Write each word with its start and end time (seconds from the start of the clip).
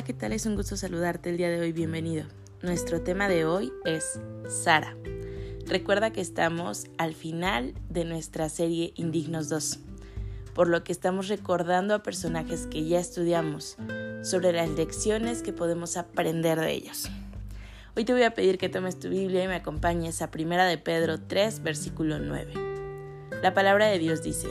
Hola, 0.00 0.06
¿qué 0.06 0.14
tal? 0.14 0.32
Es 0.32 0.46
un 0.46 0.56
gusto 0.56 0.78
saludarte 0.78 1.28
el 1.28 1.36
día 1.36 1.50
de 1.50 1.60
hoy, 1.60 1.72
bienvenido. 1.72 2.24
Nuestro 2.62 3.02
tema 3.02 3.28
de 3.28 3.44
hoy 3.44 3.70
es 3.84 4.18
Sara. 4.48 4.96
Recuerda 5.66 6.10
que 6.10 6.22
estamos 6.22 6.86
al 6.96 7.12
final 7.12 7.74
de 7.90 8.06
nuestra 8.06 8.48
serie 8.48 8.94
Indignos 8.96 9.50
2, 9.50 9.78
por 10.54 10.68
lo 10.68 10.84
que 10.84 10.92
estamos 10.92 11.28
recordando 11.28 11.94
a 11.94 12.02
personajes 12.02 12.66
que 12.66 12.86
ya 12.86 12.98
estudiamos 12.98 13.76
sobre 14.22 14.52
las 14.52 14.70
lecciones 14.70 15.42
que 15.42 15.52
podemos 15.52 15.98
aprender 15.98 16.58
de 16.58 16.72
ellos. 16.72 17.10
Hoy 17.94 18.06
te 18.06 18.14
voy 18.14 18.22
a 18.22 18.32
pedir 18.32 18.56
que 18.56 18.70
tomes 18.70 18.98
tu 18.98 19.10
Biblia 19.10 19.44
y 19.44 19.48
me 19.48 19.56
acompañes 19.56 20.22
a 20.22 20.30
Primera 20.30 20.64
de 20.64 20.78
Pedro 20.78 21.20
3, 21.20 21.62
versículo 21.62 22.18
9. 22.18 22.54
La 23.42 23.52
palabra 23.52 23.88
de 23.88 23.98
Dios 23.98 24.22
dice, 24.22 24.48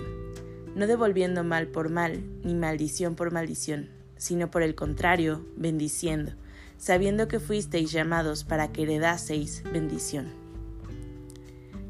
no 0.76 0.86
devolviendo 0.86 1.44
mal 1.44 1.66
por 1.70 1.90
mal, 1.90 2.24
ni 2.44 2.54
maldición 2.54 3.16
por 3.16 3.32
maldición 3.32 3.98
sino 4.20 4.52
por 4.52 4.62
el 4.62 4.76
contrario, 4.76 5.44
bendiciendo, 5.56 6.34
sabiendo 6.78 7.28
que 7.28 7.40
fuisteis 7.40 7.92
llamados 7.92 8.44
para 8.44 8.72
que 8.72 8.84
heredaseis 8.84 9.64
bendición. 9.74 10.28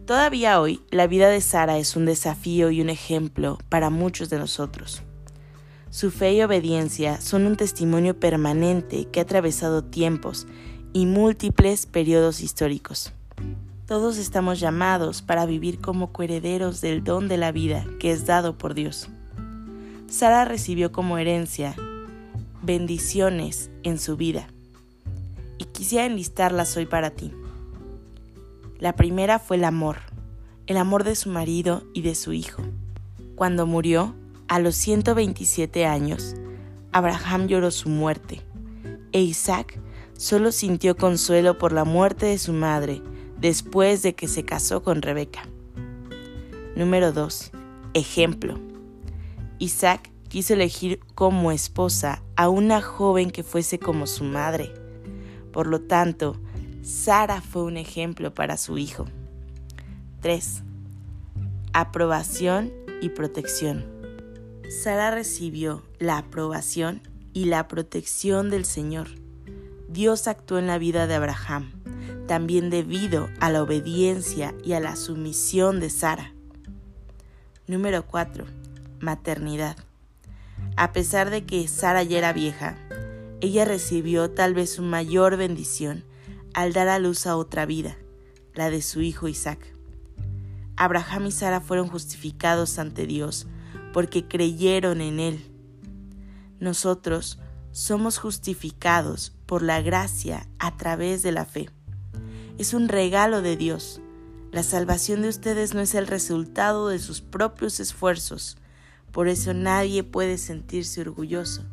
Todavía 0.05 0.61
hoy, 0.61 0.81
la 0.89 1.07
vida 1.07 1.27
de 1.27 1.41
Sara 1.41 1.77
es 1.77 1.95
un 1.95 2.05
desafío 2.05 2.71
y 2.71 2.81
un 2.81 2.89
ejemplo 2.89 3.57
para 3.67 3.89
muchos 3.89 4.29
de 4.29 4.39
nosotros. 4.39 5.03
Su 5.89 6.11
fe 6.11 6.33
y 6.33 6.41
obediencia 6.43 7.19
son 7.19 7.45
un 7.45 7.57
testimonio 7.57 8.19
permanente 8.19 9.05
que 9.05 9.19
ha 9.19 9.23
atravesado 9.23 9.83
tiempos 9.83 10.47
y 10.93 11.05
múltiples 11.07 11.85
periodos 11.85 12.41
históricos. 12.41 13.11
Todos 13.87 14.17
estamos 14.17 14.59
llamados 14.59 15.23
para 15.23 15.47
vivir 15.47 15.79
como 15.79 16.11
coherederos 16.11 16.79
del 16.79 17.03
don 17.03 17.27
de 17.27 17.37
la 17.37 17.51
vida 17.51 17.85
que 17.99 18.11
es 18.11 18.27
dado 18.27 18.55
por 18.55 18.75
Dios. 18.75 19.09
Sara 20.07 20.45
recibió 20.45 20.91
como 20.91 21.17
herencia 21.17 21.75
bendiciones 22.61 23.69
en 23.83 23.99
su 23.99 24.17
vida. 24.17 24.47
Y 25.57 25.65
quisiera 25.65 26.05
enlistarlas 26.05 26.75
hoy 26.77 26.85
para 26.85 27.11
ti. 27.11 27.31
La 28.79 28.95
primera 28.95 29.39
fue 29.39 29.57
el 29.57 29.65
amor, 29.65 29.97
el 30.67 30.77
amor 30.77 31.03
de 31.03 31.15
su 31.15 31.29
marido 31.29 31.83
y 31.93 32.01
de 32.01 32.15
su 32.15 32.33
hijo. 32.33 32.63
Cuando 33.35 33.65
murió, 33.65 34.15
a 34.47 34.59
los 34.59 34.75
127 34.75 35.85
años, 35.85 36.35
Abraham 36.91 37.47
lloró 37.47 37.71
su 37.71 37.87
muerte, 37.87 38.41
e 39.11 39.21
Isaac 39.21 39.79
solo 40.17 40.51
sintió 40.51 40.97
consuelo 40.97 41.57
por 41.57 41.71
la 41.71 41.85
muerte 41.85 42.25
de 42.25 42.37
su 42.37 42.51
madre 42.51 43.01
después 43.39 44.01
de 44.01 44.15
que 44.15 44.27
se 44.27 44.43
casó 44.43 44.83
con 44.83 45.01
Rebeca. 45.01 45.47
Número 46.75 47.11
2. 47.11 47.51
Ejemplo. 47.93 48.59
Isaac 49.59 50.09
quiso 50.29 50.53
elegir 50.53 50.99
como 51.15 51.51
esposa 51.51 52.23
a 52.35 52.47
una 52.49 52.81
joven 52.81 53.31
que 53.31 53.43
fuese 53.43 53.79
como 53.79 54.07
su 54.07 54.23
madre. 54.23 54.71
Por 55.51 55.67
lo 55.67 55.81
tanto, 55.81 56.39
Sara 56.83 57.41
fue 57.41 57.63
un 57.63 57.77
ejemplo 57.77 58.33
para 58.33 58.55
su 58.55 58.77
hijo. 58.77 59.05
3. 60.21 60.63
Aprobación 61.73 62.71
y 63.01 63.09
protección. 63.09 63.85
Sara 64.83 65.11
recibió 65.11 65.83
la 65.97 66.19
aprobación 66.19 67.01
y 67.33 67.45
la 67.45 67.67
protección 67.67 68.49
del 68.49 68.65
Señor. 68.65 69.09
Dios 69.89 70.27
actuó 70.27 70.59
en 70.59 70.67
la 70.67 70.77
vida 70.77 71.07
de 71.07 71.15
Abraham, 71.15 71.71
también 72.27 72.69
debido 72.69 73.29
a 73.39 73.49
la 73.49 73.63
obediencia 73.63 74.53
y 74.63 74.73
a 74.73 74.79
la 74.79 74.95
sumisión 74.95 75.79
de 75.79 75.89
Sara. 75.89 76.33
Número 77.65 78.05
4. 78.05 78.45
Maternidad. 78.99 79.88
A 80.79 80.93
pesar 80.93 81.29
de 81.29 81.45
que 81.45 81.67
Sara 81.67 82.03
ya 82.03 82.19
era 82.19 82.31
vieja, 82.31 82.77
ella 83.41 83.65
recibió 83.65 84.31
tal 84.31 84.53
vez 84.53 84.71
su 84.71 84.81
mayor 84.81 85.35
bendición 85.35 86.05
al 86.53 86.71
dar 86.71 86.87
a 86.87 86.99
luz 86.99 87.27
a 87.27 87.35
otra 87.35 87.65
vida, 87.65 87.97
la 88.53 88.69
de 88.69 88.81
su 88.81 89.01
hijo 89.01 89.27
Isaac. 89.27 89.75
Abraham 90.77 91.25
y 91.25 91.31
Sara 91.33 91.59
fueron 91.59 91.89
justificados 91.89 92.79
ante 92.79 93.05
Dios 93.05 93.45
porque 93.91 94.25
creyeron 94.25 95.01
en 95.01 95.19
Él. 95.19 95.51
Nosotros 96.61 97.39
somos 97.73 98.17
justificados 98.17 99.33
por 99.47 99.63
la 99.63 99.81
gracia 99.81 100.47
a 100.59 100.77
través 100.77 101.23
de 101.23 101.33
la 101.33 101.43
fe. 101.43 101.69
Es 102.57 102.73
un 102.73 102.87
regalo 102.87 103.41
de 103.41 103.57
Dios. 103.57 103.99
La 104.53 104.63
salvación 104.63 105.23
de 105.23 105.27
ustedes 105.27 105.73
no 105.73 105.81
es 105.81 105.93
el 105.93 106.07
resultado 106.07 106.87
de 106.87 106.99
sus 106.99 107.19
propios 107.19 107.81
esfuerzos, 107.81 108.55
por 109.11 109.27
eso 109.27 109.53
nadie 109.53 110.03
puede 110.03 110.37
sentirse 110.37 111.01
orgulloso. 111.01 111.63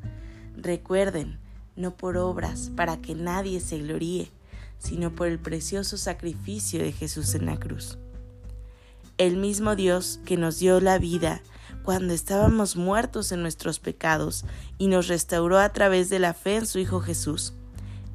Recuerden, 0.56 1.38
no 1.76 1.96
por 1.96 2.16
obras 2.16 2.70
para 2.74 2.96
que 2.98 3.14
nadie 3.14 3.60
se 3.60 3.78
gloríe, 3.78 4.30
sino 4.78 5.14
por 5.14 5.28
el 5.28 5.38
precioso 5.38 5.96
sacrificio 5.96 6.80
de 6.80 6.92
Jesús 6.92 7.34
en 7.34 7.46
la 7.46 7.58
cruz. 7.58 7.98
El 9.18 9.36
mismo 9.36 9.76
Dios 9.76 10.20
que 10.24 10.36
nos 10.36 10.58
dio 10.58 10.80
la 10.80 10.98
vida 10.98 11.42
cuando 11.82 12.14
estábamos 12.14 12.76
muertos 12.76 13.32
en 13.32 13.42
nuestros 13.42 13.78
pecados 13.78 14.44
y 14.76 14.88
nos 14.88 15.08
restauró 15.08 15.58
a 15.58 15.72
través 15.72 16.08
de 16.08 16.18
la 16.18 16.34
fe 16.34 16.56
en 16.56 16.66
su 16.66 16.78
Hijo 16.78 17.00
Jesús, 17.00 17.54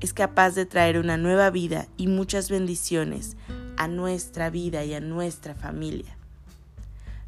es 0.02 0.14
capaz 0.14 0.56
de 0.56 0.66
traer 0.66 0.98
una 0.98 1.16
nueva 1.16 1.50
vida 1.52 1.88
y 1.96 2.08
muchas 2.08 2.50
bendiciones 2.50 3.38
a 3.78 3.88
nuestra 3.88 4.50
vida 4.50 4.84
y 4.84 4.94
a 4.94 5.00
nuestra 5.00 5.56
familia. 5.56 6.18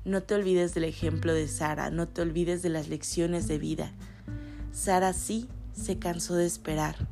No 0.05 0.21
te 0.21 0.35
olvides 0.35 0.73
del 0.73 0.83
ejemplo 0.83 1.33
de 1.33 1.47
Sara, 1.47 1.89
no 1.89 2.09
te 2.09 2.21
olvides 2.21 2.61
de 2.61 2.69
las 2.69 2.89
lecciones 2.89 3.47
de 3.47 3.57
vida. 3.57 3.93
Sara 4.73 5.13
sí 5.13 5.47
se 5.71 5.97
cansó 5.97 6.35
de 6.35 6.45
esperar, 6.45 7.07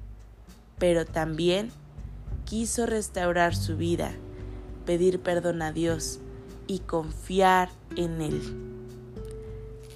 pero 0.78 1.06
también 1.06 1.72
quiso 2.44 2.86
restaurar 2.86 3.56
su 3.56 3.78
vida, 3.78 4.12
pedir 4.86 5.22
perdón 5.22 5.62
a 5.62 5.72
Dios 5.72 6.20
y 6.68 6.80
confiar 6.80 7.70
en 7.96 8.20
Él. 8.20 8.42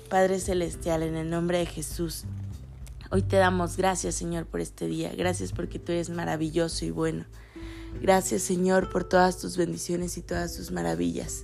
Padre 0.09 0.39
Celestial, 0.39 1.03
en 1.03 1.15
el 1.15 1.29
nombre 1.29 1.57
de 1.57 1.65
Jesús, 1.65 2.23
hoy 3.11 3.23
te 3.23 3.35
damos 3.35 3.75
gracias 3.75 4.15
Señor 4.15 4.45
por 4.45 4.61
este 4.61 4.87
día, 4.87 5.11
gracias 5.13 5.51
porque 5.51 5.79
tú 5.79 5.91
eres 5.91 6.09
maravilloso 6.09 6.85
y 6.85 6.91
bueno. 6.91 7.25
Gracias 8.01 8.41
Señor 8.41 8.89
por 8.89 9.03
todas 9.03 9.37
tus 9.37 9.57
bendiciones 9.57 10.17
y 10.17 10.21
todas 10.21 10.55
tus 10.55 10.71
maravillas. 10.71 11.43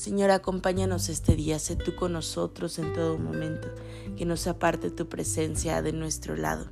Señor, 0.00 0.30
acompáñanos 0.30 1.10
este 1.10 1.36
día, 1.36 1.58
sé 1.58 1.76
tú 1.76 1.94
con 1.94 2.14
nosotros 2.14 2.78
en 2.78 2.94
todo 2.94 3.18
momento, 3.18 3.68
que 4.16 4.24
nos 4.24 4.46
aparte 4.46 4.90
tu 4.90 5.10
presencia 5.10 5.82
de 5.82 5.92
nuestro 5.92 6.36
lado. 6.36 6.70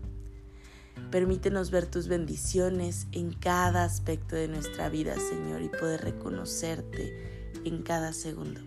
Permítenos 1.10 1.70
ver 1.70 1.84
tus 1.84 2.08
bendiciones 2.08 3.06
en 3.12 3.34
cada 3.34 3.84
aspecto 3.84 4.34
de 4.34 4.48
nuestra 4.48 4.88
vida, 4.88 5.14
Señor, 5.16 5.60
y 5.60 5.68
poder 5.68 6.04
reconocerte 6.04 7.52
en 7.66 7.82
cada 7.82 8.14
segundo. 8.14 8.62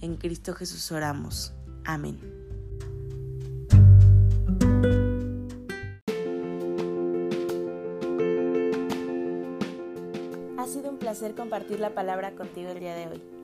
En 0.00 0.18
Cristo 0.18 0.54
Jesús 0.54 0.92
oramos. 0.92 1.52
Amén. 1.84 2.20
Ha 10.58 10.66
sido 10.68 10.90
un 10.90 10.98
placer 10.98 11.34
compartir 11.34 11.80
la 11.80 11.92
palabra 11.92 12.36
contigo 12.36 12.70
el 12.70 12.78
día 12.78 12.94
de 12.94 13.08
hoy 13.08 13.43